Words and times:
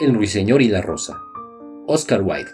El 0.00 0.14
ruiseñor 0.14 0.62
y 0.62 0.68
la 0.68 0.80
rosa. 0.80 1.20
Oscar 1.86 2.22
Wilde, 2.22 2.50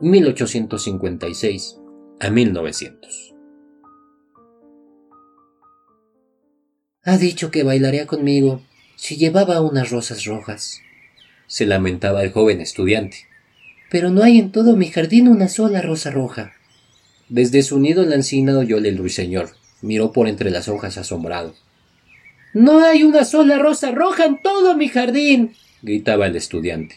1856 0.00 1.76
a 2.18 2.30
1900. 2.30 3.34
Ha 7.04 7.18
dicho 7.18 7.50
que 7.50 7.62
bailaría 7.62 8.06
conmigo 8.06 8.62
si 8.96 9.16
llevaba 9.16 9.60
unas 9.60 9.90
rosas 9.90 10.24
rojas, 10.24 10.80
se 11.46 11.66
lamentaba 11.66 12.22
el 12.22 12.32
joven 12.32 12.62
estudiante. 12.62 13.18
Pero 13.90 14.08
no 14.08 14.22
hay 14.22 14.38
en 14.38 14.50
todo 14.50 14.74
mi 14.74 14.86
jardín 14.86 15.28
una 15.28 15.48
sola 15.48 15.82
rosa 15.82 16.10
roja. 16.10 16.54
Desde 17.28 17.62
su 17.62 17.78
nido 17.78 18.02
en 18.02 18.08
la 18.08 18.16
encina 18.16 18.56
oyóle 18.56 18.88
el 18.88 18.96
ruiseñor. 18.96 19.50
Miró 19.82 20.12
por 20.12 20.26
entre 20.26 20.50
las 20.50 20.68
hojas 20.68 20.96
asombrado. 20.96 21.54
No 22.54 22.82
hay 22.82 23.02
una 23.02 23.26
sola 23.26 23.58
rosa 23.58 23.90
roja 23.90 24.24
en 24.24 24.40
todo 24.40 24.74
mi 24.74 24.88
jardín. 24.88 25.54
Gritaba 25.82 26.26
el 26.26 26.36
estudiante 26.36 26.96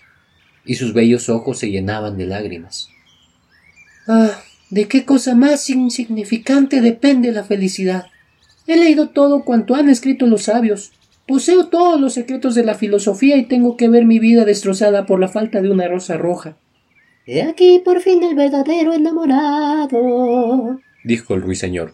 y 0.65 0.75
sus 0.75 0.93
bellos 0.93 1.29
ojos 1.29 1.59
se 1.59 1.71
llenaban 1.71 2.17
de 2.17 2.25
lágrimas. 2.25 2.89
Ah, 4.07 4.41
¿de 4.69 4.87
qué 4.87 5.05
cosa 5.05 5.35
más 5.35 5.69
insignificante 5.69 6.81
depende 6.81 7.31
la 7.31 7.43
felicidad? 7.43 8.07
He 8.67 8.77
leído 8.77 9.09
todo 9.09 9.43
cuanto 9.43 9.75
han 9.75 9.89
escrito 9.89 10.27
los 10.27 10.43
sabios. 10.43 10.91
Poseo 11.27 11.67
todos 11.67 11.99
los 11.99 12.13
secretos 12.13 12.55
de 12.55 12.63
la 12.63 12.75
filosofía 12.75 13.37
y 13.37 13.45
tengo 13.45 13.77
que 13.77 13.89
ver 13.89 14.05
mi 14.05 14.19
vida 14.19 14.45
destrozada 14.45 15.05
por 15.05 15.19
la 15.19 15.27
falta 15.27 15.61
de 15.61 15.69
una 15.69 15.87
rosa 15.87 16.17
roja. 16.17 16.57
He 17.25 17.43
aquí 17.43 17.81
por 17.83 18.01
fin 18.01 18.23
el 18.23 18.35
verdadero 18.35 18.93
enamorado, 18.93 20.79
dijo 21.03 21.35
el 21.35 21.41
ruiseñor. 21.41 21.93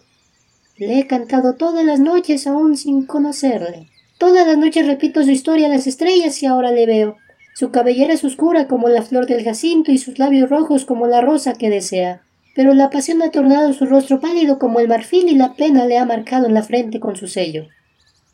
Le 0.76 0.98
he 0.98 1.06
cantado 1.06 1.54
todas 1.54 1.84
las 1.84 2.00
noches 2.00 2.46
aún 2.46 2.76
sin 2.76 3.04
conocerle. 3.04 3.88
Todas 4.18 4.46
las 4.46 4.58
noches 4.58 4.86
repito 4.86 5.22
su 5.22 5.30
historia 5.30 5.66
a 5.66 5.70
las 5.70 5.86
estrellas 5.86 6.42
y 6.42 6.46
ahora 6.46 6.72
le 6.72 6.86
veo. 6.86 7.16
Su 7.54 7.70
cabellera 7.70 8.12
es 8.12 8.24
oscura 8.24 8.66
como 8.66 8.88
la 8.88 9.02
flor 9.02 9.26
del 9.26 9.44
jacinto 9.44 9.92
y 9.92 9.98
sus 9.98 10.18
labios 10.18 10.50
rojos 10.50 10.84
como 10.84 11.06
la 11.06 11.20
rosa 11.20 11.54
que 11.54 11.70
desea. 11.70 12.22
Pero 12.54 12.74
la 12.74 12.90
pasión 12.90 13.22
ha 13.22 13.30
tornado 13.30 13.72
su 13.72 13.86
rostro 13.86 14.20
pálido 14.20 14.58
como 14.58 14.80
el 14.80 14.88
marfil 14.88 15.28
y 15.28 15.36
la 15.36 15.54
pena 15.54 15.86
le 15.86 15.98
ha 15.98 16.04
marcado 16.04 16.46
en 16.46 16.54
la 16.54 16.64
frente 16.64 16.98
con 16.98 17.16
su 17.16 17.28
sello. 17.28 17.68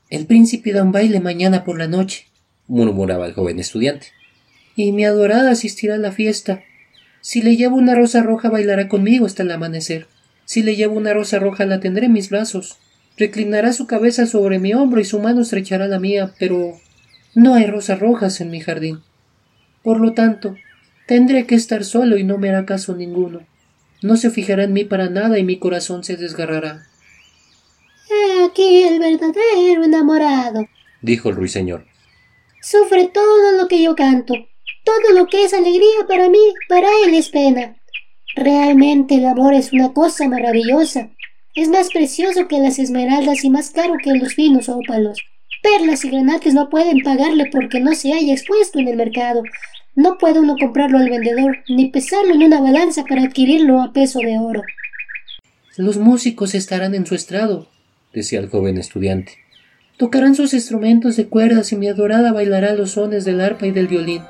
El 0.08 0.26
príncipe 0.26 0.72
da 0.72 0.82
un 0.82 0.92
baile 0.92 1.20
mañana 1.20 1.64
por 1.64 1.78
la 1.78 1.86
noche, 1.86 2.26
murmuraba 2.66 3.26
el 3.26 3.34
joven 3.34 3.58
estudiante. 3.58 4.08
Y 4.76 4.92
mi 4.92 5.04
adorada 5.04 5.50
asistirá 5.50 5.96
a 5.96 5.98
la 5.98 6.12
fiesta. 6.12 6.62
Si 7.20 7.42
le 7.42 7.56
llevo 7.56 7.76
una 7.76 7.94
rosa 7.94 8.22
roja 8.22 8.48
bailará 8.48 8.88
conmigo 8.88 9.26
hasta 9.26 9.42
el 9.42 9.50
amanecer. 9.50 10.06
Si 10.46 10.62
le 10.62 10.76
llevo 10.76 10.96
una 10.96 11.12
rosa 11.12 11.38
roja 11.38 11.66
la 11.66 11.80
tendré 11.80 12.06
en 12.06 12.12
mis 12.12 12.30
brazos. 12.30 12.78
Reclinará 13.16 13.72
su 13.72 13.86
cabeza 13.86 14.26
sobre 14.26 14.58
mi 14.58 14.74
hombro 14.74 15.00
y 15.00 15.04
su 15.04 15.20
mano 15.20 15.42
estrechará 15.42 15.86
la 15.86 16.00
mía, 16.00 16.34
pero 16.38 16.78
no 17.34 17.54
hay 17.54 17.66
rosas 17.66 18.00
rojas 18.00 18.40
en 18.40 18.50
mi 18.50 18.60
jardín. 18.60 19.00
Por 19.82 20.00
lo 20.00 20.14
tanto, 20.14 20.56
tendré 21.06 21.46
que 21.46 21.54
estar 21.54 21.84
solo 21.84 22.16
y 22.16 22.24
no 22.24 22.38
me 22.38 22.48
hará 22.48 22.66
caso 22.66 22.94
ninguno. 22.94 23.40
No 24.02 24.16
se 24.16 24.30
fijará 24.30 24.64
en 24.64 24.72
mí 24.72 24.84
para 24.84 25.08
nada 25.08 25.38
y 25.38 25.44
mi 25.44 25.58
corazón 25.58 26.04
se 26.04 26.16
desgarrará. 26.16 26.86
He 28.10 28.44
aquí 28.44 28.82
el 28.82 28.98
verdadero 28.98 29.84
enamorado, 29.84 30.66
dijo 31.00 31.30
el 31.30 31.36
ruiseñor. 31.36 31.86
Sufre 32.60 33.08
todo 33.12 33.52
lo 33.60 33.68
que 33.68 33.82
yo 33.82 33.94
canto. 33.94 34.34
Todo 34.84 35.14
lo 35.14 35.26
que 35.26 35.44
es 35.44 35.54
alegría 35.54 36.06
para 36.08 36.28
mí, 36.28 36.38
para 36.68 36.88
él 37.04 37.14
es 37.14 37.28
pena. 37.28 37.76
Realmente 38.36 39.16
el 39.16 39.26
amor 39.26 39.54
es 39.54 39.72
una 39.72 39.92
cosa 39.92 40.28
maravillosa. 40.28 41.10
Es 41.54 41.68
más 41.68 41.90
precioso 41.90 42.48
que 42.48 42.58
las 42.58 42.78
esmeraldas 42.78 43.44
y 43.44 43.50
más 43.50 43.70
caro 43.70 43.94
que 44.02 44.12
los 44.14 44.34
finos 44.34 44.68
ópalos. 44.68 45.18
Perlas 45.62 46.04
y 46.04 46.10
granates 46.10 46.52
no 46.52 46.68
pueden 46.68 47.00
pagarle 47.00 47.46
porque 47.50 47.80
no 47.80 47.94
se 47.94 48.12
haya 48.12 48.32
expuesto 48.32 48.80
en 48.80 48.88
el 48.88 48.96
mercado, 48.96 49.42
no 49.96 50.18
puede 50.18 50.40
uno 50.40 50.56
comprarlo 50.58 50.98
al 50.98 51.08
vendedor, 51.08 51.58
ni 51.68 51.90
pesarlo 51.90 52.34
en 52.34 52.42
una 52.42 52.60
balanza 52.60 53.04
para 53.04 53.22
adquirirlo 53.22 53.80
a 53.80 53.92
peso 53.92 54.18
de 54.18 54.38
oro. 54.38 54.62
Los 55.76 55.98
músicos 55.98 56.56
estarán 56.56 56.96
en 56.96 57.06
su 57.06 57.14
estrado, 57.14 57.68
decía 58.12 58.40
el 58.40 58.48
joven 58.48 58.76
estudiante. 58.76 59.34
Tocarán 59.96 60.34
sus 60.34 60.52
instrumentos 60.52 61.16
de 61.16 61.28
cuerdas 61.28 61.70
y 61.70 61.76
mi 61.76 61.86
adorada 61.86 62.32
bailará 62.32 62.74
los 62.74 62.92
sones 62.92 63.24
del 63.24 63.40
arpa 63.40 63.68
y 63.68 63.70
del 63.70 63.86
violín. 63.86 64.22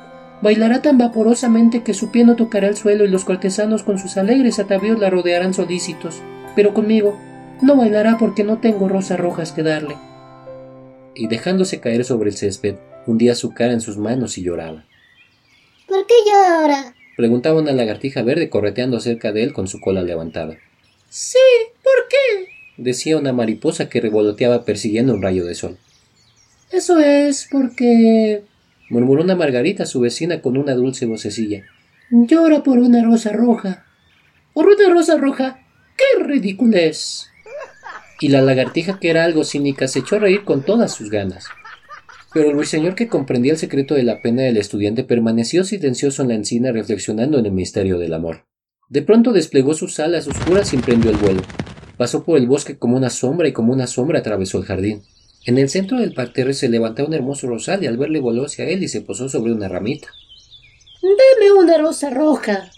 Bailará 0.43 0.83
tan 0.83 0.99
vaporosamente 0.99 1.83
que 1.83 1.95
su 1.95 2.11
pie 2.11 2.25
no 2.25 2.37
tocará 2.37 2.69
el 2.69 2.77
suelo 2.77 3.07
y 3.07 3.09
los 3.09 3.25
cortesanos 3.25 3.83
con 3.83 3.99
sus 3.99 4.19
alegres 4.19 4.59
atavíos 4.59 4.99
la 4.99 5.09
rodearán 5.09 5.55
solícitos. 5.55 6.21
Pero 6.57 6.75
conmigo 6.75 7.19
no 7.63 7.77
bailará 7.77 8.19
porque 8.19 8.45
no 8.45 8.59
tengo 8.59 8.89
rosas 8.89 9.19
rojas 9.19 9.53
que 9.53 9.63
darle. 9.63 9.97
Y 11.15 11.29
dejándose 11.29 11.81
caer 11.81 12.05
sobre 12.05 12.31
el 12.31 12.37
césped, 12.37 12.77
hundía 13.07 13.35
su 13.35 13.55
cara 13.55 13.73
en 13.73 13.81
sus 13.81 13.97
manos 13.97 14.39
y 14.39 14.43
lloraba. 14.43 14.85
¿Por 15.87 16.07
qué 16.07 16.15
llora? 16.27 16.95
preguntaba 17.17 17.61
una 17.61 17.73
lagartija 17.73 18.23
verde 18.23 18.51
correteando 18.51 18.99
cerca 18.99 19.31
de 19.33 19.45
él 19.45 19.53
con 19.53 19.69
su 19.69 19.81
cola 19.81 20.03
levantada. 20.03 20.57
Sí, 21.09 21.39
¿por 21.83 22.09
qué? 22.09 22.55
decía 22.77 23.17
una 23.17 23.33
mariposa 23.33 23.89
que 23.89 24.01
revoloteaba 24.01 24.65
persiguiendo 24.65 25.15
un 25.15 25.23
rayo 25.23 25.45
de 25.45 25.55
sol. 25.55 25.79
Eso 26.71 26.99
es 26.99 27.47
porque. 27.51 28.43
murmuró 28.91 29.23
una 29.23 29.37
margarita 29.37 29.87
su 29.87 30.01
vecina 30.01 30.41
con 30.43 30.57
una 30.57 30.75
dulce 30.75 31.07
vocecilla. 31.07 31.65
Llora 32.11 32.63
por 32.63 32.79
una 32.79 33.03
rosa 33.05 33.33
roja. 33.33 33.85
¿Por 34.53 34.67
una 34.67 34.93
rosa 34.93 35.17
roja? 35.17 35.61
¡Qué 35.97 36.25
ridiculez! 36.25 37.29
Y 38.21 38.29
la 38.29 38.43
lagartija, 38.43 38.99
que 38.99 39.11
era 39.11 39.25
algo 39.25 39.45
cínica, 39.45 39.89
se 39.89 40.01
echó 40.01 40.17
a 40.17 40.21
reír 40.21 40.45
con 40.45 40.65
todas 40.65 40.93
sus 40.93 41.11
ganas. 41.11 41.47
Pero 42.33 42.49
el 42.49 42.55
ruiseñor 42.55 42.95
que 42.95 43.09
comprendía 43.09 43.53
el 43.53 43.59
secreto 43.59 43.95
de 43.95 44.03
la 44.03 44.23
pena 44.23 44.43
del 44.43 44.57
estudiante 44.57 45.05
permaneció 45.05 45.65
silencioso 45.65 46.23
en 46.23 46.29
la 46.29 46.35
encina 46.35 46.73
reflexionando 46.73 47.39
en 47.39 47.47
el 47.47 47.53
misterio 47.53 47.99
del 47.99 48.15
amor. 48.15 48.47
De 48.89 49.03
pronto 49.03 49.33
desplegó 49.33 49.75
sus 49.75 50.01
alas 50.01 50.27
oscuras 50.27 50.73
y 50.73 50.77
emprendió 50.77 51.11
el 51.11 51.17
vuelo. 51.17 51.43
Pasó 51.97 52.25
por 52.25 52.39
el 52.39 52.47
bosque 52.47 52.77
como 52.77 52.97
una 52.97 53.11
sombra 53.11 53.47
y 53.49 53.53
como 53.53 53.73
una 53.73 53.87
sombra 53.87 54.19
atravesó 54.19 54.59
el 54.59 54.65
jardín. 54.65 55.03
En 55.47 55.59
el 55.59 55.69
centro 55.69 55.99
del 55.99 56.15
parterre 56.15 56.55
se 56.55 56.69
levantó 56.69 57.07
un 57.07 57.15
hermoso 57.15 57.47
rosal 57.47 57.85
y 57.85 57.87
al 57.87 57.99
verle 57.99 58.21
voló 58.21 58.47
hacia 58.47 58.67
él 58.67 58.83
y 58.83 58.89
se 58.89 59.03
posó 59.03 59.29
sobre 59.29 59.53
una 59.53 59.69
ramita. 59.69 60.09
Dame 61.03 61.53
una 61.53 61.79
rosa 61.79 62.11
roja, 62.11 62.71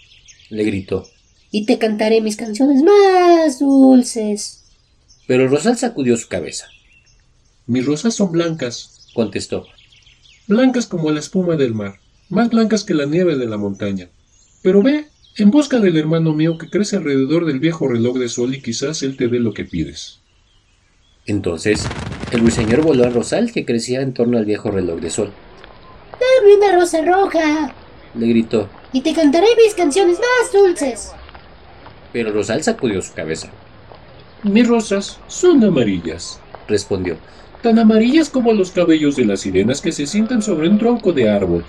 le 0.49 0.63
gritó. 0.65 1.07
Y 1.51 1.65
te 1.65 1.77
cantaré 1.77 2.21
mis 2.21 2.35
canciones 2.35 2.83
más 2.83 3.59
dulces. 3.59 4.65
Pero 5.27 5.43
el 5.43 5.49
rosal 5.49 5.77
sacudió 5.77 6.17
su 6.17 6.27
cabeza. 6.27 6.67
Mis 7.65 7.85
rosas 7.85 8.15
son 8.15 8.31
blancas, 8.31 9.07
contestó. 9.13 9.65
Blancas 10.47 10.87
como 10.87 11.11
la 11.11 11.19
espuma 11.19 11.55
del 11.55 11.73
mar, 11.73 11.99
más 12.29 12.49
blancas 12.49 12.83
que 12.83 12.93
la 12.93 13.05
nieve 13.05 13.35
de 13.35 13.45
la 13.45 13.57
montaña. 13.57 14.09
Pero 14.61 14.81
ve, 14.81 15.07
en 15.37 15.51
busca 15.51 15.79
del 15.79 15.97
hermano 15.97 16.33
mío 16.33 16.57
que 16.57 16.69
crece 16.69 16.95
alrededor 16.95 17.45
del 17.45 17.59
viejo 17.59 17.87
reloj 17.87 18.17
de 18.17 18.29
sol 18.29 18.55
y 18.55 18.61
quizás 18.61 19.03
él 19.03 19.17
te 19.17 19.27
dé 19.27 19.39
lo 19.39 19.53
que 19.53 19.65
pides. 19.65 20.19
Entonces, 21.25 21.85
el 22.31 22.39
ruiseñor 22.39 22.81
voló 22.81 23.03
al 23.03 23.13
rosal 23.13 23.51
que 23.51 23.65
crecía 23.65 24.01
en 24.01 24.13
torno 24.13 24.37
al 24.37 24.45
viejo 24.45 24.71
reloj 24.71 25.01
de 25.01 25.09
sol. 25.09 25.33
¡Dame 26.13 26.55
una 26.55 26.79
rosa 26.79 27.01
roja! 27.03 27.75
le 28.15 28.27
gritó. 28.27 28.69
Y 28.93 29.01
te 29.01 29.13
cantaré 29.13 29.47
mis 29.63 29.75
canciones 29.75 30.17
más 30.19 30.51
dulces. 30.51 31.11
Pero 32.13 32.31
rosal 32.31 32.63
sacudió 32.63 33.01
su 33.01 33.13
cabeza. 33.13 33.49
Mis 34.43 34.67
rosas 34.67 35.19
son 35.27 35.63
amarillas, 35.63 36.39
respondió 36.67 37.17
tan 37.61 37.79
amarillas 37.79 38.29
como 38.29 38.53
los 38.53 38.71
cabellos 38.71 39.15
de 39.15 39.25
las 39.25 39.41
sirenas 39.41 39.81
que 39.81 39.91
se 39.91 40.05
sientan 40.05 40.41
sobre 40.41 40.69
un 40.69 40.77
tronco 40.77 41.11
de 41.11 41.29
árbol, 41.29 41.65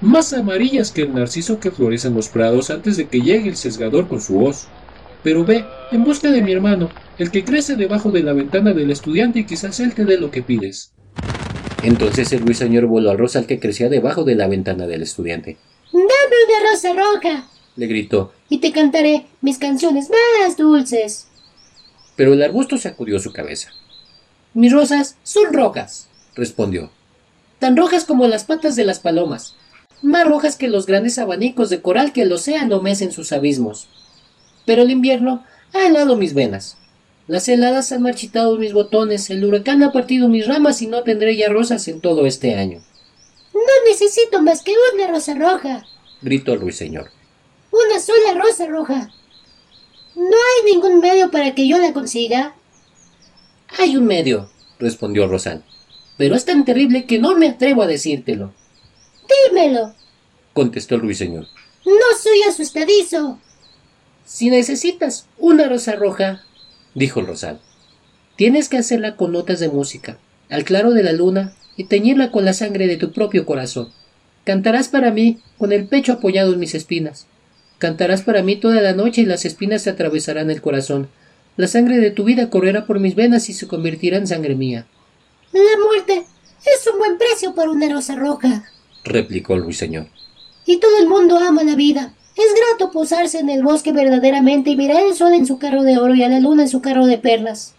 más 0.00 0.32
amarillas 0.32 0.90
que 0.92 1.02
el 1.02 1.14
narciso 1.14 1.60
que 1.60 1.70
florece 1.70 2.08
en 2.08 2.14
los 2.14 2.28
prados 2.28 2.70
antes 2.70 2.96
de 2.96 3.08
que 3.08 3.20
llegue 3.20 3.48
el 3.48 3.56
sesgador 3.56 4.08
con 4.08 4.20
su 4.20 4.42
hoz. 4.42 4.68
Pero 5.22 5.44
ve, 5.44 5.64
en 5.92 6.04
busca 6.04 6.30
de 6.30 6.40
mi 6.40 6.52
hermano, 6.52 6.88
el 7.18 7.30
que 7.30 7.44
crece 7.44 7.76
debajo 7.76 8.10
de 8.10 8.22
la 8.22 8.32
ventana 8.32 8.72
del 8.72 8.90
estudiante 8.90 9.40
y 9.40 9.44
quizás 9.44 9.80
él 9.80 9.92
te 9.92 10.04
dé 10.04 10.18
lo 10.18 10.30
que 10.30 10.42
pides. 10.42 10.92
Entonces 11.82 12.32
el 12.32 12.40
ruiseñor 12.40 12.86
voló 12.86 13.10
al 13.10 13.18
rosal 13.18 13.46
que 13.46 13.60
crecía 13.60 13.88
debajo 13.88 14.24
de 14.24 14.34
la 14.34 14.48
ventana 14.48 14.86
del 14.86 15.02
estudiante. 15.02 15.56
¡Dame 15.92 16.06
una 16.06 16.70
rosa 16.70 16.92
roja! 16.92 17.48
Le 17.80 17.86
gritó. 17.86 18.32
Y 18.50 18.58
te 18.58 18.72
cantaré 18.72 19.24
mis 19.40 19.56
canciones 19.56 20.10
más 20.10 20.58
dulces. 20.58 21.28
Pero 22.14 22.34
el 22.34 22.42
arbusto 22.42 22.76
sacudió 22.76 23.18
su 23.18 23.32
cabeza. 23.32 23.70
Mis 24.52 24.70
rosas 24.70 25.16
son 25.22 25.54
rojas, 25.54 26.08
respondió. 26.34 26.90
Tan 27.58 27.78
rojas 27.78 28.04
como 28.04 28.26
las 28.26 28.44
patas 28.44 28.76
de 28.76 28.84
las 28.84 29.00
palomas, 29.00 29.54
más 30.02 30.26
rojas 30.26 30.56
que 30.56 30.68
los 30.68 30.84
grandes 30.84 31.18
abanicos 31.18 31.70
de 31.70 31.80
coral 31.80 32.12
que 32.12 32.22
el 32.22 32.32
océano 32.32 32.82
mece 32.82 33.04
en 33.04 33.12
sus 33.12 33.32
abismos. 33.32 33.88
Pero 34.66 34.82
el 34.82 34.90
invierno 34.90 35.42
ha 35.72 35.86
helado 35.86 36.16
mis 36.16 36.34
venas. 36.34 36.76
Las 37.28 37.48
heladas 37.48 37.92
han 37.92 38.02
marchitado 38.02 38.58
mis 38.58 38.74
botones, 38.74 39.30
el 39.30 39.42
huracán 39.42 39.82
ha 39.82 39.90
partido 39.90 40.28
mis 40.28 40.46
ramas 40.46 40.82
y 40.82 40.86
no 40.86 41.02
tendré 41.02 41.34
ya 41.34 41.48
rosas 41.48 41.88
en 41.88 42.02
todo 42.02 42.26
este 42.26 42.56
año. 42.56 42.82
No 43.54 43.88
necesito 43.88 44.42
más 44.42 44.62
que 44.62 44.74
una 44.94 45.06
rosa 45.06 45.34
roja, 45.34 45.86
gritó 46.20 46.52
el 46.52 46.60
ruiseñor. 46.60 47.19
Una 47.70 48.00
sola 48.00 48.40
rosa 48.42 48.66
roja. 48.66 49.10
¿No 50.16 50.22
hay 50.24 50.72
ningún 50.72 51.00
medio 51.00 51.30
para 51.30 51.54
que 51.54 51.68
yo 51.68 51.78
la 51.78 51.92
consiga? 51.92 52.54
Hay 53.78 53.96
un 53.96 54.06
medio, 54.06 54.50
respondió 54.78 55.28
Rosal, 55.28 55.64
pero 56.16 56.34
es 56.34 56.44
tan 56.44 56.64
terrible 56.64 57.06
que 57.06 57.18
no 57.18 57.36
me 57.36 57.48
atrevo 57.48 57.82
a 57.82 57.86
decírtelo. 57.86 58.52
Dímelo. 59.48 59.94
contestó 60.52 60.96
el 60.96 61.02
ruiseñor. 61.02 61.46
No 61.84 62.18
soy 62.20 62.42
asustadizo. 62.48 63.38
Si 64.24 64.50
necesitas 64.50 65.26
una 65.38 65.68
rosa 65.68 65.94
roja, 65.96 66.42
dijo 66.94 67.20
el 67.20 67.26
rosal, 67.28 67.60
tienes 68.36 68.68
que 68.68 68.78
hacerla 68.78 69.16
con 69.16 69.32
notas 69.32 69.60
de 69.60 69.68
música, 69.68 70.18
al 70.48 70.64
claro 70.64 70.90
de 70.90 71.02
la 71.02 71.12
luna, 71.12 71.54
y 71.76 71.84
teñirla 71.84 72.30
con 72.30 72.44
la 72.44 72.52
sangre 72.52 72.86
de 72.86 72.96
tu 72.96 73.12
propio 73.12 73.46
corazón. 73.46 73.92
Cantarás 74.44 74.88
para 74.88 75.10
mí, 75.10 75.38
con 75.58 75.72
el 75.72 75.86
pecho 75.86 76.12
apoyado 76.12 76.52
en 76.52 76.58
mis 76.58 76.74
espinas. 76.74 77.26
Cantarás 77.80 78.20
para 78.20 78.42
mí 78.42 78.56
toda 78.56 78.82
la 78.82 78.92
noche 78.92 79.22
y 79.22 79.24
las 79.24 79.46
espinas 79.46 79.84
te 79.84 79.90
atravesarán 79.90 80.50
el 80.50 80.60
corazón. 80.60 81.08
La 81.56 81.66
sangre 81.66 81.96
de 81.96 82.10
tu 82.10 82.24
vida 82.24 82.50
correrá 82.50 82.84
por 82.84 83.00
mis 83.00 83.14
venas 83.14 83.48
y 83.48 83.54
se 83.54 83.66
convertirá 83.66 84.18
en 84.18 84.26
sangre 84.26 84.54
mía. 84.54 84.86
La 85.50 85.82
muerte 85.82 86.26
es 86.66 86.86
un 86.92 86.98
buen 86.98 87.16
precio 87.16 87.54
por 87.54 87.70
una 87.70 87.88
rosa 87.88 88.16
roja, 88.16 88.64
replicó 89.02 89.54
el 89.54 89.62
ruiseñor. 89.62 90.08
Y 90.66 90.76
todo 90.76 90.98
el 90.98 91.08
mundo 91.08 91.38
ama 91.38 91.64
la 91.64 91.74
vida. 91.74 92.12
Es 92.36 92.54
grato 92.54 92.92
posarse 92.92 93.38
en 93.38 93.48
el 93.48 93.62
bosque 93.62 93.92
verdaderamente 93.92 94.68
y 94.68 94.76
mirar 94.76 95.02
el 95.02 95.14
sol 95.14 95.32
en 95.32 95.46
su 95.46 95.58
carro 95.58 95.82
de 95.82 95.96
oro 95.96 96.14
y 96.14 96.22
a 96.22 96.28
la 96.28 96.38
luna 96.38 96.64
en 96.64 96.68
su 96.68 96.82
carro 96.82 97.06
de 97.06 97.16
perlas. 97.16 97.72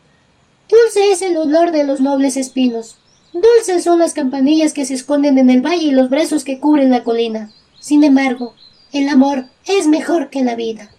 Dulce 0.68 1.12
es 1.12 1.22
el 1.22 1.38
olor 1.38 1.72
de 1.72 1.84
los 1.84 2.02
nobles 2.02 2.38
espinos. 2.38 2.98
Dulces 3.34 3.84
son 3.84 4.00
las 4.00 4.14
campanillas 4.14 4.74
que 4.74 4.86
se 4.86 4.96
esconden 4.96 5.38
en 5.38 5.52
el 5.52 5.62
valle 5.62 5.84
y 5.84 5.92
los 5.92 6.10
brezos 6.10 6.44
que 6.44 6.60
cubren 6.60 6.90
la 6.90 7.04
colina. 7.04 7.52
Sin 7.80 8.04
embargo, 8.04 8.56
el 8.94 9.10
amor 9.10 9.46
es 9.68 9.88
mejor 9.88 10.30
que 10.30 10.44
la 10.44 10.56
vida. 10.56 10.92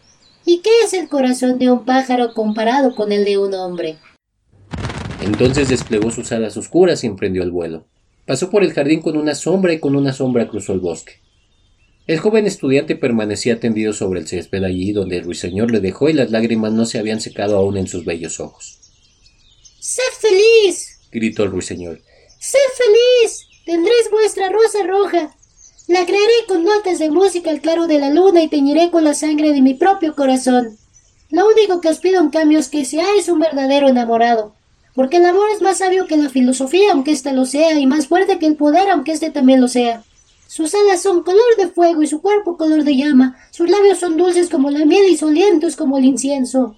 ¿Y 0.44 0.60
qué 0.60 0.70
es 0.84 0.92
el 0.92 1.08
corazón 1.08 1.58
de 1.58 1.70
un 1.70 1.84
pájaro 1.84 2.34
comparado 2.34 2.94
con 2.94 3.12
el 3.12 3.24
de 3.24 3.38
un 3.38 3.54
hombre? 3.54 3.96
Entonces 5.20 5.68
desplegó 5.68 6.10
sus 6.10 6.32
alas 6.32 6.56
oscuras 6.56 7.04
y 7.04 7.06
emprendió 7.06 7.42
el 7.42 7.50
vuelo. 7.50 7.86
Pasó 8.26 8.50
por 8.50 8.64
el 8.64 8.72
jardín 8.72 9.00
con 9.00 9.16
una 9.16 9.34
sombra 9.34 9.72
y 9.72 9.78
con 9.78 9.94
una 9.94 10.12
sombra 10.12 10.48
cruzó 10.48 10.72
el 10.72 10.80
bosque. 10.80 11.20
El 12.06 12.18
joven 12.18 12.46
estudiante 12.46 12.96
permanecía 12.96 13.60
tendido 13.60 13.92
sobre 13.92 14.20
el 14.20 14.26
césped 14.26 14.64
allí 14.64 14.92
donde 14.92 15.18
el 15.18 15.24
ruiseñor 15.24 15.70
le 15.70 15.80
dejó 15.80 16.08
y 16.08 16.12
las 16.12 16.30
lágrimas 16.30 16.72
no 16.72 16.84
se 16.84 16.98
habían 16.98 17.20
secado 17.20 17.56
aún 17.56 17.76
en 17.76 17.86
sus 17.86 18.04
bellos 18.04 18.40
ojos. 18.40 18.80
¡Sed 19.78 20.02
feliz! 20.20 21.00
gritó 21.12 21.44
el 21.44 21.52
ruiseñor. 21.52 22.00
¡Sed 22.40 22.58
feliz! 22.76 23.46
Tendréis 23.64 24.10
vuestra 24.10 24.48
rosa 24.48 24.82
roja. 24.84 25.36
La 25.88 26.06
crearé 26.06 26.46
con 26.46 26.64
notas 26.64 27.00
de 27.00 27.10
música 27.10 27.50
al 27.50 27.60
claro 27.60 27.86
de 27.86 27.98
la 27.98 28.10
luna 28.10 28.42
y 28.42 28.48
teñiré 28.48 28.90
con 28.90 29.02
la 29.02 29.14
sangre 29.14 29.52
de 29.52 29.60
mi 29.60 29.74
propio 29.74 30.14
corazón. 30.14 30.76
Lo 31.30 31.46
único 31.48 31.80
que 31.80 31.88
os 31.88 31.98
pido 31.98 32.20
en 32.20 32.30
cambio 32.30 32.60
es 32.60 32.68
que 32.68 32.84
seáis 32.84 33.28
un 33.28 33.40
verdadero 33.40 33.88
enamorado, 33.88 34.54
porque 34.94 35.16
el 35.16 35.26
amor 35.26 35.46
es 35.54 35.60
más 35.60 35.78
sabio 35.78 36.06
que 36.06 36.16
la 36.16 36.28
filosofía, 36.28 36.92
aunque 36.92 37.10
ésta 37.10 37.32
lo 37.32 37.46
sea, 37.46 37.78
y 37.78 37.86
más 37.86 38.06
fuerte 38.06 38.38
que 38.38 38.46
el 38.46 38.56
poder, 38.56 38.90
aunque 38.90 39.12
éste 39.12 39.30
también 39.30 39.60
lo 39.60 39.66
sea. 39.66 40.04
Sus 40.46 40.74
alas 40.74 41.02
son 41.02 41.22
color 41.22 41.56
de 41.56 41.68
fuego 41.68 42.02
y 42.02 42.06
su 42.06 42.20
cuerpo 42.20 42.56
color 42.56 42.84
de 42.84 42.96
llama, 42.96 43.36
sus 43.50 43.68
labios 43.68 43.98
son 43.98 44.16
dulces 44.16 44.50
como 44.50 44.70
la 44.70 44.84
miel 44.84 45.08
y 45.08 45.16
solientos 45.16 45.74
como 45.74 45.98
el 45.98 46.04
incienso. 46.04 46.76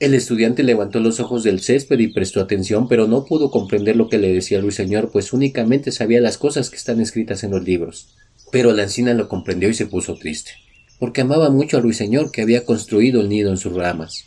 El 0.00 0.12
estudiante 0.14 0.64
levantó 0.64 0.98
los 0.98 1.20
ojos 1.20 1.44
del 1.44 1.60
césped 1.60 1.98
y 2.00 2.08
prestó 2.08 2.40
atención, 2.40 2.88
pero 2.88 3.06
no 3.06 3.24
pudo 3.24 3.50
comprender 3.50 3.96
lo 3.96 4.08
que 4.08 4.18
le 4.18 4.32
decía 4.32 4.58
el 4.58 4.64
ruiseñor, 4.64 5.10
pues 5.12 5.32
únicamente 5.32 5.92
sabía 5.92 6.20
las 6.20 6.36
cosas 6.36 6.68
que 6.68 6.76
están 6.76 7.00
escritas 7.00 7.44
en 7.44 7.52
los 7.52 7.62
libros. 7.62 8.08
Pero 8.50 8.72
la 8.72 8.82
encina 8.82 9.14
lo 9.14 9.28
comprendió 9.28 9.68
y 9.68 9.74
se 9.74 9.86
puso 9.86 10.16
triste, 10.16 10.50
porque 10.98 11.20
amaba 11.20 11.48
mucho 11.48 11.76
al 11.76 11.84
ruiseñor 11.84 12.32
que 12.32 12.42
había 12.42 12.64
construido 12.64 13.20
el 13.20 13.28
nido 13.28 13.50
en 13.50 13.56
sus 13.56 13.72
ramas. 13.72 14.24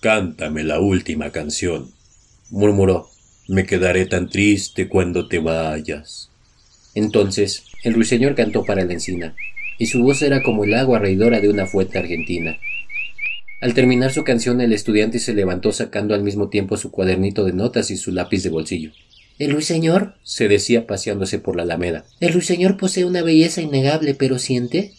Cántame 0.00 0.64
la 0.64 0.80
última 0.80 1.30
canción, 1.30 1.92
murmuró. 2.50 3.08
Me 3.46 3.66
quedaré 3.66 4.06
tan 4.06 4.28
triste 4.28 4.88
cuando 4.88 5.28
te 5.28 5.38
vayas. 5.38 6.30
Entonces 6.94 7.64
el 7.84 7.94
ruiseñor 7.94 8.34
cantó 8.34 8.64
para 8.64 8.84
la 8.84 8.92
encina, 8.92 9.36
y 9.78 9.86
su 9.86 10.02
voz 10.02 10.22
era 10.22 10.42
como 10.42 10.64
el 10.64 10.74
agua 10.74 10.98
reidora 10.98 11.40
de 11.40 11.48
una 11.48 11.66
fuente 11.66 11.98
argentina. 11.98 12.58
Al 13.62 13.74
terminar 13.74 14.12
su 14.12 14.24
canción, 14.24 14.60
el 14.60 14.72
estudiante 14.72 15.20
se 15.20 15.34
levantó 15.34 15.70
sacando 15.70 16.16
al 16.16 16.24
mismo 16.24 16.48
tiempo 16.48 16.76
su 16.76 16.90
cuadernito 16.90 17.44
de 17.44 17.52
notas 17.52 17.92
y 17.92 17.96
su 17.96 18.10
lápiz 18.10 18.42
de 18.42 18.50
bolsillo. 18.50 18.90
El 19.38 19.52
ruiseñor, 19.52 20.16
se 20.24 20.48
decía 20.48 20.88
paseándose 20.88 21.38
por 21.38 21.54
la 21.54 21.62
alameda. 21.62 22.04
El 22.18 22.32
ruiseñor 22.32 22.76
posee 22.76 23.04
una 23.04 23.22
belleza 23.22 23.62
innegable, 23.62 24.16
pero 24.16 24.40
siente. 24.40 24.94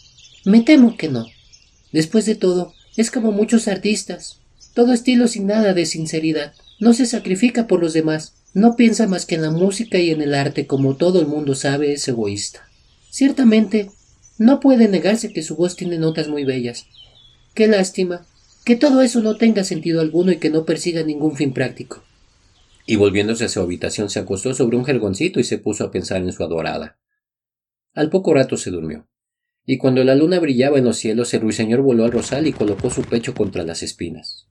Me 0.46 0.62
temo 0.62 0.96
que 0.96 1.10
no. 1.10 1.26
Después 1.92 2.24
de 2.24 2.36
todo, 2.36 2.72
es 2.96 3.10
como 3.10 3.32
muchos 3.32 3.68
artistas. 3.68 4.40
Todo 4.72 4.94
estilo 4.94 5.28
sin 5.28 5.46
nada 5.46 5.74
de 5.74 5.84
sinceridad. 5.84 6.54
No 6.80 6.94
se 6.94 7.04
sacrifica 7.04 7.66
por 7.66 7.82
los 7.82 7.92
demás. 7.92 8.32
No 8.54 8.76
piensa 8.76 9.06
más 9.06 9.26
que 9.26 9.34
en 9.34 9.42
la 9.42 9.50
música 9.50 9.98
y 9.98 10.08
en 10.08 10.22
el 10.22 10.32
arte, 10.32 10.66
como 10.66 10.96
todo 10.96 11.20
el 11.20 11.26
mundo 11.26 11.54
sabe, 11.54 11.92
es 11.92 12.08
egoísta. 12.08 12.66
Ciertamente, 13.10 13.90
no 14.38 14.58
puede 14.58 14.88
negarse 14.88 15.34
que 15.34 15.42
su 15.42 15.54
voz 15.54 15.76
tiene 15.76 15.98
notas 15.98 16.28
muy 16.28 16.44
bellas. 16.44 16.86
Qué 17.52 17.68
lástima 17.68 18.26
que 18.64 18.76
todo 18.76 19.02
eso 19.02 19.20
no 19.20 19.36
tenga 19.36 19.62
sentido 19.62 20.00
alguno 20.00 20.32
y 20.32 20.38
que 20.38 20.48
no 20.48 20.64
persiga 20.64 21.02
ningún 21.02 21.36
fin 21.36 21.52
práctico. 21.52 22.02
Y 22.86 22.96
volviéndose 22.96 23.44
a 23.44 23.48
su 23.48 23.60
habitación 23.60 24.08
se 24.08 24.18
acostó 24.18 24.54
sobre 24.54 24.76
un 24.76 24.86
jergoncito 24.86 25.38
y 25.38 25.44
se 25.44 25.58
puso 25.58 25.84
a 25.84 25.90
pensar 25.90 26.22
en 26.22 26.32
su 26.32 26.42
adorada. 26.42 26.98
Al 27.94 28.08
poco 28.10 28.32
rato 28.32 28.56
se 28.56 28.70
durmió. 28.70 29.06
Y 29.66 29.78
cuando 29.78 30.02
la 30.02 30.14
luna 30.14 30.40
brillaba 30.40 30.78
en 30.78 30.84
los 30.84 30.96
cielos, 30.96 31.32
el 31.34 31.42
ruiseñor 31.42 31.80
voló 31.80 32.04
al 32.04 32.12
rosal 32.12 32.46
y 32.46 32.52
colocó 32.52 32.90
su 32.90 33.02
pecho 33.02 33.34
contra 33.34 33.64
las 33.64 33.82
espinas. 33.82 34.48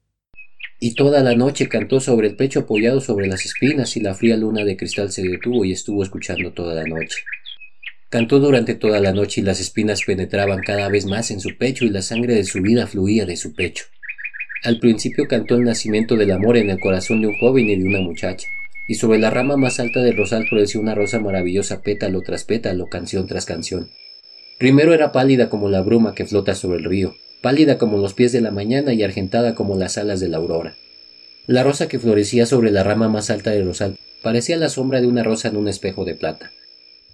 Y 0.80 0.96
toda 0.96 1.22
la 1.22 1.36
noche 1.36 1.68
cantó 1.68 2.00
sobre 2.00 2.28
el 2.28 2.36
pecho 2.36 2.62
apoyado 2.62 3.00
sobre 3.02 3.28
las 3.28 3.46
espinas 3.46 3.96
y 3.96 4.02
la 4.02 4.16
fría 4.16 4.38
luna 4.38 4.64
de 4.64 4.76
cristal 4.76 5.12
se 5.12 5.24
detuvo 5.24 5.66
y 5.66 5.72
estuvo 5.72 6.04
escuchando 6.04 6.52
toda 6.54 6.74
la 6.76 6.84
noche. 6.84 7.18
Cantó 8.10 8.40
durante 8.40 8.76
toda 8.76 9.00
la 9.00 9.12
noche 9.12 9.42
y 9.42 9.44
las 9.44 9.60
espinas 9.60 10.02
penetraban 10.06 10.62
cada 10.62 10.88
vez 10.90 11.06
más 11.06 11.32
en 11.32 11.40
su 11.40 11.58
pecho 11.58 11.86
y 11.86 11.90
la 11.90 12.02
sangre 12.02 12.36
de 12.36 12.44
su 12.44 12.62
vida 12.62 12.86
fluía 12.86 13.26
de 13.26 13.38
su 13.38 13.54
pecho. 13.54 13.86
Al 14.64 14.80
principio 14.80 15.28
cantó 15.28 15.56
el 15.56 15.66
nacimiento 15.66 16.16
del 16.16 16.32
amor 16.32 16.56
en 16.56 16.70
el 16.70 16.80
corazón 16.80 17.20
de 17.20 17.28
un 17.28 17.38
joven 17.38 17.70
y 17.70 17.76
de 17.76 17.84
una 17.84 18.00
muchacha, 18.00 18.48
y 18.88 18.96
sobre 18.96 19.20
la 19.20 19.30
rama 19.30 19.58
más 19.58 19.82
alta 19.82 20.02
del 20.02 20.16
rosal 20.16 20.48
floreció 20.48 20.80
una 20.80 20.96
rosa 20.96 21.20
maravillosa 21.20 21.82
pétalo 21.82 22.22
tras 22.22 22.46
pétalo, 22.46 22.88
canción 22.88 23.28
tras 23.28 23.46
canción. 23.46 23.90
Primero 24.60 24.94
era 24.94 25.12
pálida 25.12 25.50
como 25.50 25.68
la 25.68 25.82
bruma 25.82 26.16
que 26.16 26.26
flota 26.26 26.56
sobre 26.56 26.78
el 26.78 26.86
río, 26.86 27.14
pálida 27.42 27.78
como 27.78 27.98
los 27.98 28.14
pies 28.14 28.32
de 28.32 28.40
la 28.40 28.52
mañana 28.52 28.94
y 28.94 29.04
argentada 29.04 29.54
como 29.54 29.76
las 29.76 29.98
alas 29.98 30.22
de 30.22 30.30
la 30.30 30.38
aurora. 30.38 30.78
La 31.46 31.64
rosa 31.64 31.90
que 31.90 32.00
florecía 32.00 32.46
sobre 32.46 32.72
la 32.72 32.84
rama 32.84 33.10
más 33.10 33.30
alta 33.30 33.52
del 33.52 33.66
rosal 33.66 33.98
parecía 34.22 34.56
la 34.56 34.70
sombra 34.70 35.02
de 35.02 35.08
una 35.08 35.24
rosa 35.24 35.50
en 35.50 35.58
un 35.58 35.68
espejo 35.68 36.06
de 36.06 36.16
plata, 36.16 36.54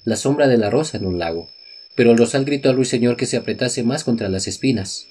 la 0.03 0.17
sombra 0.17 0.47
de 0.47 0.59
la 0.59 0.69
rosa 0.69 0.97
en 0.97 1.07
un 1.07 1.17
lago. 1.17 1.47
Pero 1.95 2.11
el 2.11 2.17
rosal 2.19 2.45
gritó 2.45 2.69
al 2.69 2.75
ruiseñor 2.75 3.17
que 3.17 3.25
se 3.25 3.37
apretase 3.37 3.81
más 3.81 4.03
contra 4.03 4.29
las 4.29 4.47
espinas, 4.47 5.07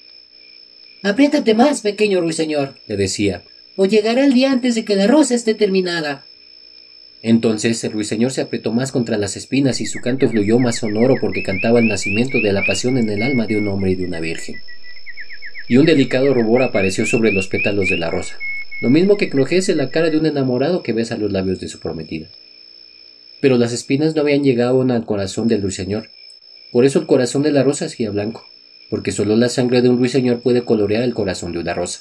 Apriétate 1.02 1.54
más, 1.54 1.82
pequeño 1.82 2.20
ruiseñor, 2.20 2.74
le 2.88 2.96
decía, 2.96 3.42
o 3.76 3.86
llegará 3.86 4.24
el 4.24 4.34
día 4.34 4.50
antes 4.50 4.74
de 4.74 4.84
que 4.84 4.96
la 4.96 5.06
rosa 5.06 5.36
esté 5.36 5.54
terminada. 5.54 6.24
Entonces 7.22 7.82
el 7.84 7.92
ruiseñor 7.92 8.32
se 8.32 8.40
apretó 8.40 8.72
más 8.72 8.90
contra 8.90 9.16
las 9.16 9.36
espinas 9.36 9.80
y 9.80 9.86
su 9.86 10.00
canto 10.00 10.28
fluyó 10.28 10.58
más 10.58 10.78
sonoro 10.78 11.14
porque 11.20 11.44
cantaba 11.44 11.78
el 11.78 11.86
nacimiento 11.86 12.40
de 12.40 12.52
la 12.52 12.64
pasión 12.64 12.98
en 12.98 13.08
el 13.10 13.22
alma 13.22 13.46
de 13.46 13.58
un 13.58 13.68
hombre 13.68 13.92
y 13.92 13.94
de 13.94 14.06
una 14.06 14.18
virgen. 14.18 14.56
Y 15.68 15.76
un 15.76 15.86
delicado 15.86 16.34
rubor 16.34 16.62
apareció 16.62 17.06
sobre 17.06 17.30
los 17.30 17.46
pétalos 17.46 17.88
de 17.88 17.98
la 17.98 18.10
rosa, 18.10 18.36
lo 18.80 18.90
mismo 18.90 19.16
que 19.16 19.30
crujese 19.30 19.76
la 19.76 19.90
cara 19.90 20.10
de 20.10 20.18
un 20.18 20.26
enamorado 20.26 20.82
que 20.82 20.92
besa 20.92 21.16
los 21.16 21.30
labios 21.30 21.60
de 21.60 21.68
su 21.68 21.78
prometida. 21.78 22.26
Pero 23.40 23.56
las 23.56 23.72
espinas 23.72 24.16
no 24.16 24.22
habían 24.22 24.42
llegado 24.42 24.70
aún 24.70 24.90
al 24.90 25.06
corazón 25.06 25.46
del 25.46 25.62
ruiseñor, 25.62 26.10
por 26.72 26.84
eso 26.84 26.98
el 26.98 27.06
corazón 27.06 27.44
de 27.44 27.52
la 27.52 27.62
rosa 27.62 27.88
seguía 27.88 28.10
blanco 28.10 28.47
porque 28.90 29.12
solo 29.12 29.36
la 29.36 29.48
sangre 29.48 29.82
de 29.82 29.88
un 29.88 29.98
ruiseñor 29.98 30.40
puede 30.40 30.64
colorear 30.64 31.02
el 31.02 31.14
corazón 31.14 31.52
de 31.52 31.58
una 31.58 31.74
rosa. 31.74 32.00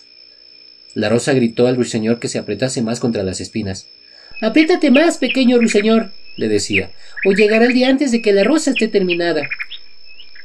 La 0.93 1.09
rosa 1.09 1.33
gritó 1.33 1.67
al 1.67 1.75
ruiseñor 1.75 2.19
que 2.19 2.27
se 2.27 2.39
apretase 2.39 2.81
más 2.81 2.99
contra 2.99 3.23
las 3.23 3.41
espinas. 3.41 3.87
Apriétate 4.41 4.91
más, 4.91 5.17
pequeño 5.17 5.57
ruiseñor, 5.57 6.11
le 6.37 6.47
decía, 6.47 6.91
o 7.25 7.33
llegará 7.33 7.65
el 7.65 7.73
día 7.73 7.89
antes 7.89 8.11
de 8.11 8.21
que 8.21 8.33
la 8.33 8.43
rosa 8.43 8.71
esté 8.71 8.87
terminada. 8.87 9.47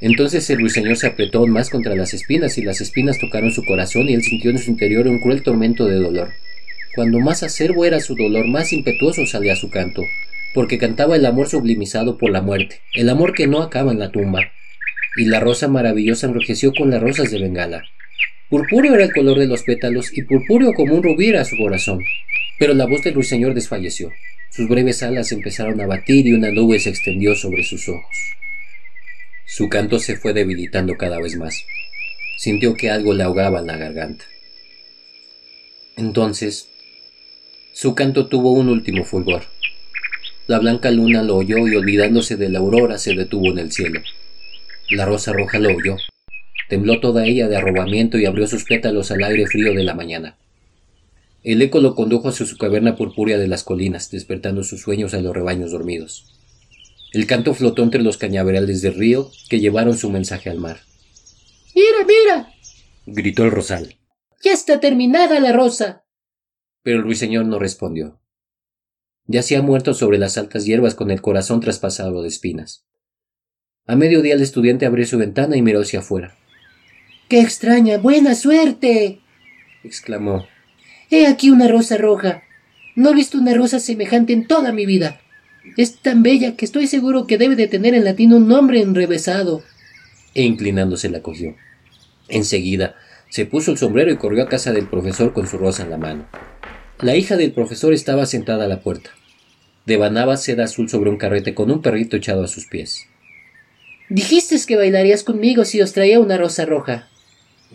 Entonces 0.01 0.51
el 0.51 0.59
ruiseñor 0.59 0.97
se 0.97 1.07
apretó 1.07 1.47
más 1.47 1.71
contra 1.71 1.95
las 1.95 2.13
espinas 2.13 2.59
y 2.59 2.63
las 2.63 2.81
espinas 2.81 3.19
tocaron 3.19 3.53
su 3.53 3.65
corazón 3.65 4.09
y 4.09 4.15
él 4.15 4.23
sintió 4.23 4.51
en 4.51 4.59
su 4.59 4.71
interior 4.71 5.07
un 5.07 5.21
cruel 5.21 5.43
tormento 5.43 5.87
de 5.87 5.97
dolor. 5.97 6.33
Cuando 6.95 7.21
más 7.21 7.43
acerbo 7.43 7.85
era 7.85 8.01
su 8.01 8.17
dolor, 8.17 8.47
más 8.49 8.73
impetuoso 8.73 9.27
salía 9.27 9.57
su 9.57 9.71
canto, 9.71 10.03
porque 10.55 10.77
cantaba 10.77 11.17
el 11.17 11.25
amor 11.25 11.49
sublimizado 11.49 12.19
por 12.19 12.31
la 12.31 12.43
muerte, 12.43 12.81
el 12.95 13.09
amor 13.09 13.33
que 13.33 13.47
no 13.47 13.63
acaba 13.63 13.93
en 13.93 13.99
la 13.99 14.11
tumba, 14.11 14.51
y 15.17 15.27
la 15.27 15.41
rosa 15.41 15.69
maravillosa 15.69 16.27
enrojeció 16.27 16.73
con 16.73 16.91
las 16.91 17.03
rosas 17.03 17.31
de 17.31 17.39
Bengala. 17.39 17.85
Purpúreo 18.49 18.95
era 18.95 19.05
el 19.05 19.13
color 19.13 19.39
de 19.39 19.47
los 19.47 19.63
pétalos 19.63 20.17
y 20.17 20.23
purpúreo 20.23 20.75
como 20.75 20.95
un 20.95 21.03
rubí 21.03 21.29
era 21.29 21.45
su 21.45 21.57
corazón. 21.57 22.01
Pero 22.59 22.75
la 22.75 22.87
voz 22.87 23.03
del 23.03 23.15
ruiseñor 23.15 23.55
desfalleció. 23.55 24.13
Sus 24.51 24.69
breves 24.69 25.03
alas 25.03 25.33
empezaron 25.33 25.81
a 25.81 25.87
batir 25.87 26.27
y 26.27 26.33
una 26.33 26.51
nube 26.51 26.79
se 26.79 26.91
extendió 26.91 27.35
sobre 27.35 27.65
sus 27.65 27.89
ojos. 27.89 28.17
Su 29.47 29.69
canto 29.69 29.99
se 29.99 30.17
fue 30.17 30.33
debilitando 30.33 30.97
cada 30.97 31.19
vez 31.19 31.37
más. 31.37 31.65
Sintió 32.39 32.75
que 32.75 32.91
algo 32.91 33.15
le 33.15 33.23
ahogaba 33.23 33.61
en 33.61 33.67
la 33.67 33.77
garganta. 33.77 34.25
Entonces, 35.97 36.69
su 37.73 37.95
canto 37.95 38.27
tuvo 38.27 38.53
un 38.53 38.69
último 38.69 39.05
fulgor. 39.05 39.45
La 40.47 40.59
blanca 40.59 40.91
luna 40.91 41.23
lo 41.23 41.37
oyó 41.37 41.67
y 41.67 41.77
olvidándose 41.77 42.37
de 42.37 42.49
la 42.49 42.59
aurora 42.59 42.99
se 42.99 43.15
detuvo 43.15 43.51
en 43.51 43.59
el 43.59 43.73
cielo 43.73 44.03
La 44.93 45.07
rosa 45.07 45.33
roja 45.33 45.59
lo 45.59 45.75
oyó. 45.75 45.97
Tembló 46.69 47.01
toda 47.01 47.25
ella 47.27 47.49
de 47.49 47.57
arrobamiento 47.57 48.19
y 48.19 48.27
abrió 48.27 48.47
sus 48.47 48.65
pétalos 48.65 49.11
al 49.11 49.25
aire 49.25 49.47
frío 49.47 49.73
de 49.73 49.85
la 49.85 49.95
mañana. 49.95 50.37
El 51.43 51.63
eco 51.63 51.81
lo 51.81 51.95
condujo 51.95 52.29
hacia 52.29 52.45
su 52.45 52.59
caverna 52.59 52.95
purpúrea 52.95 53.39
de 53.39 53.49
las 53.49 53.65
colinas, 53.65 54.11
despertando 54.11 54.63
sus 54.65 54.83
sueños 54.83 55.15
a 55.15 55.21
los 55.23 55.35
rebaños 55.35 55.73
dormidos. 55.73 56.39
El 57.13 57.27
canto 57.27 57.55
flotó 57.55 57.83
entre 57.83 58.03
los 58.03 58.19
cañaverales 58.19 58.83
del 58.83 58.95
río 58.95 59.31
que 59.49 59.61
llevaron 59.61 59.97
su 59.97 60.11
mensaje 60.11 60.51
al 60.51 60.59
mar. 60.59 60.81
¡Mira, 61.75 62.07
mira! 62.07 62.53
gritó 63.07 63.45
el 63.45 63.51
rosal. 63.51 63.97
¡Ya 64.45 64.53
está 64.53 64.79
terminada 64.79 65.41
la 65.41 65.53
rosa! 65.53 66.05
Pero 66.83 66.99
el 66.99 67.03
ruiseñor 67.03 67.47
no 67.47 67.59
respondió. 67.59 68.21
Yacía 69.27 69.63
muerto 69.63 69.95
sobre 69.95 70.19
las 70.19 70.37
altas 70.37 70.67
hierbas 70.67 70.95
con 70.95 71.11
el 71.11 71.23
corazón 71.23 71.61
traspasado 71.61 72.23
de 72.23 72.29
espinas. 72.29 72.85
A 73.87 73.97
mediodía 73.97 74.35
el 74.35 74.43
estudiante 74.43 74.87
abrió 74.87 75.05
su 75.07 75.19
ventana 75.19 75.57
y 75.57 75.63
miró 75.63 75.81
hacia 75.81 76.01
afuera. 76.01 76.37
¡Qué 77.29 77.41
extraña! 77.41 77.99
¡Buena 77.99 78.37
suerte! 78.37 79.19
exclamó. 79.83 80.47
He 81.11 81.27
aquí 81.27 81.51
una 81.51 81.67
rosa 81.67 81.97
roja. 81.97 82.43
No 82.95 83.11
he 83.11 83.15
visto 83.15 83.39
una 83.39 83.55
rosa 83.55 83.81
semejante 83.81 84.33
en 84.33 84.47
toda 84.47 84.73
mi 84.73 84.87
vida. 84.87 85.21
Es 85.77 85.97
tan 85.97 86.23
bella 86.23 86.57
que 86.57 86.65
estoy 86.65 86.87
seguro 86.87 87.27
que 87.27 87.39
debe 87.39 87.57
de 87.57 87.67
tener 87.67 87.95
en 87.95 88.05
latín 88.05 88.33
un 88.33 88.47
nombre 88.47 88.81
enrevesado. 88.81 89.63
E 90.35 90.43
inclinándose 90.43 91.09
la 91.09 91.21
cogió. 91.21 91.57
Enseguida 92.29 92.95
se 93.31 93.47
puso 93.47 93.73
el 93.73 93.79
sombrero 93.79 94.13
y 94.13 94.17
corrió 94.17 94.45
a 94.45 94.49
casa 94.49 94.73
del 94.73 94.89
profesor 94.89 95.33
con 95.33 95.49
su 95.49 95.59
rosa 95.59 95.83
en 95.83 95.91
la 95.91 95.99
mano. 95.99 96.29
La 97.01 97.17
hija 97.17 97.37
del 97.37 97.53
profesor 97.53 97.93
estaba 97.93 98.27
sentada 98.27 98.67
a 98.67 98.69
la 98.69 98.81
puerta. 98.81 99.11
Devanaba 99.87 100.37
seda 100.37 100.65
azul 100.65 100.89
sobre 100.89 101.11
un 101.11 101.17
carrete 101.17 101.55
con 101.55 101.71
un 101.71 101.83
perrito 101.83 102.17
echado 102.17 102.45
a 102.45 102.49
sus 102.49 102.67
pies. 102.67 103.09
Dijiste 104.15 104.59
que 104.67 104.77
bailarías 104.77 105.23
conmigo 105.23 105.65
si 105.65 105.81
os 105.81 105.95
traía 105.95 106.21
una 106.21 106.37
rosa 106.37 106.67
roja, 106.67 107.09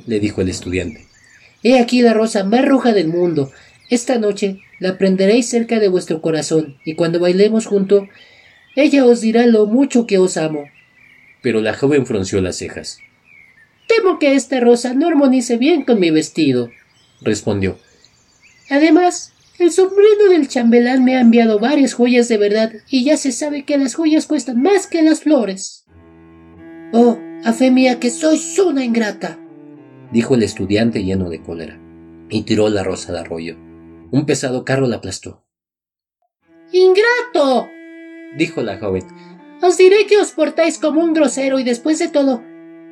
le 0.06 0.20
dijo 0.20 0.41
el 0.41 0.50
estudiante. 0.50 1.08
He 1.63 1.79
aquí 1.79 2.03
la 2.03 2.13
rosa 2.13 2.44
más 2.44 2.63
roja 2.63 2.94
del 2.94 3.08
mundo. 3.08 3.51
Esta 3.89 4.20
noche 4.20 4.60
la 4.79 5.00
prenderéis 5.00 5.50
cerca 5.50 5.79
de 5.79 5.88
vuestro 5.88 6.22
corazón, 6.22 6.77
y 6.86 6.94
cuando 6.94 7.20
bailemos 7.20 7.65
junto, 7.65 8.08
ella 8.75 9.03
os 9.06 9.20
dirá 9.22 9.48
lo 9.48 9.65
mucho 9.65 10.06
que 10.06 10.20
os 10.20 10.38
amo. 10.38 10.65
Pero 11.41 11.60
la 11.60 11.74
joven 11.74 12.06
frunció 12.06 12.39
las 12.39 12.58
cejas. 12.58 13.00
Temo 13.88 14.20
que 14.20 14.36
esta 14.36 14.60
rosa 14.60 14.94
no 14.94 15.08
armonice 15.08 15.58
bien 15.58 15.86
con 15.86 16.00
mi 16.00 16.12
vestido, 16.12 16.70
respondió. 17.20 17.79
Además, 18.70 19.34
el 19.58 19.72
sobrino 19.72 20.29
del 20.29 20.48
chambelán 20.48 21.03
me 21.03 21.17
ha 21.17 21.22
enviado 21.22 21.58
varias 21.58 21.96
joyas 21.96 22.27
de 22.27 22.38
verdad, 22.38 22.74
y 22.91 23.06
ya 23.06 23.17
se 23.17 23.32
sabe 23.32 23.63
que 23.63 23.79
las 23.79 23.96
joyas 23.96 24.27
cuestan 24.27 24.62
más 24.62 24.86
que 24.86 25.01
las 25.01 25.22
flores. 25.22 25.87
Oh, 26.94 27.20
a 27.44 27.53
fe 27.53 27.72
mía 27.72 28.00
que 28.00 28.10
sois 28.10 28.58
una 28.60 28.84
ingrata 28.84 29.38
dijo 30.12 30.36
el 30.36 30.44
estudiante 30.44 31.03
lleno 31.03 31.29
de 31.29 31.41
cólera, 31.41 31.79
y 32.29 32.44
tiró 32.44 32.70
la 32.70 32.84
rosa 32.84 33.12
de 33.12 33.20
arroyo. 33.20 33.58
Un 34.12 34.25
pesado 34.25 34.63
carro 34.63 34.88
la 34.88 34.98
aplastó. 34.98 35.46
¡Ingrato! 36.72 37.67
dijo 38.38 38.62
la 38.62 38.77
joven. 38.77 39.03
Os 39.62 39.77
diré 39.77 40.06
que 40.06 40.17
os 40.17 40.32
portáis 40.32 40.77
como 40.77 41.03
un 41.03 41.13
grosero 41.13 41.60
y 41.60 41.63
después 41.63 42.00
de 42.00 42.08
todo, 42.10 42.44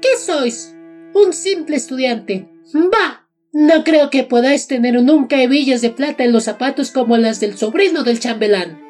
¿qué 0.01 0.17
sois? 0.17 0.75
Un 1.13 1.33
simple 1.33 1.75
estudiante. 1.75 2.49
¡Bah! 2.73 3.27
No 3.53 3.83
creo 3.85 4.09
que 4.09 4.23
podáis 4.23 4.67
tener 4.67 5.01
nunca 5.01 5.41
hebillas 5.41 5.81
de 5.81 5.91
plata 5.91 6.25
en 6.25 6.33
los 6.33 6.43
zapatos 6.43 6.91
como 6.91 7.15
las 7.17 7.39
del 7.39 7.57
sobrino 7.57 8.03
del 8.03 8.19
chambelán. 8.19 8.81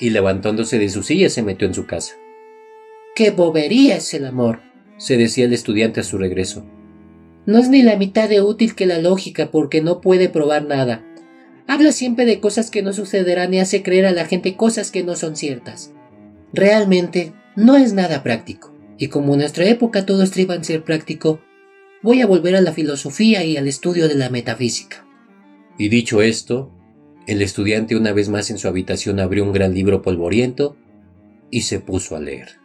Y 0.00 0.10
levantándose 0.10 0.78
de 0.78 0.88
su 0.88 1.02
silla 1.02 1.28
se 1.28 1.42
metió 1.42 1.68
en 1.68 1.74
su 1.74 1.86
casa. 1.86 2.14
¡Qué 3.20 3.32
bobería 3.32 3.96
es 3.96 4.14
el 4.14 4.24
amor! 4.24 4.62
se 4.96 5.18
decía 5.18 5.44
el 5.44 5.52
estudiante 5.52 6.00
a 6.00 6.04
su 6.04 6.16
regreso. 6.16 6.64
No 7.44 7.58
es 7.58 7.68
ni 7.68 7.82
la 7.82 7.96
mitad 7.96 8.30
de 8.30 8.40
útil 8.40 8.74
que 8.74 8.86
la 8.86 8.98
lógica 8.98 9.50
porque 9.50 9.82
no 9.82 10.00
puede 10.00 10.30
probar 10.30 10.64
nada. 10.64 11.04
Habla 11.66 11.92
siempre 11.92 12.24
de 12.24 12.40
cosas 12.40 12.70
que 12.70 12.80
no 12.80 12.94
sucederán 12.94 13.52
y 13.52 13.58
hace 13.58 13.82
creer 13.82 14.06
a 14.06 14.12
la 14.12 14.24
gente 14.24 14.56
cosas 14.56 14.90
que 14.90 15.02
no 15.02 15.16
son 15.16 15.36
ciertas. 15.36 15.92
Realmente 16.54 17.34
no 17.56 17.76
es 17.76 17.92
nada 17.92 18.22
práctico. 18.22 18.74
Y 18.96 19.08
como 19.08 19.34
en 19.34 19.40
nuestra 19.40 19.66
época 19.66 20.06
todo 20.06 20.22
estriba 20.22 20.54
en 20.54 20.64
ser 20.64 20.82
práctico, 20.82 21.42
voy 22.02 22.22
a 22.22 22.26
volver 22.26 22.56
a 22.56 22.62
la 22.62 22.72
filosofía 22.72 23.44
y 23.44 23.58
al 23.58 23.68
estudio 23.68 24.08
de 24.08 24.14
la 24.14 24.30
metafísica. 24.30 25.06
Y 25.76 25.90
dicho 25.90 26.22
esto, 26.22 26.72
el 27.26 27.42
estudiante 27.42 27.96
una 27.96 28.14
vez 28.14 28.30
más 28.30 28.48
en 28.48 28.56
su 28.56 28.66
habitación 28.66 29.20
abrió 29.20 29.44
un 29.44 29.52
gran 29.52 29.74
libro 29.74 30.00
polvoriento 30.00 30.78
y 31.50 31.60
se 31.60 31.80
puso 31.80 32.16
a 32.16 32.20
leer. 32.20 32.59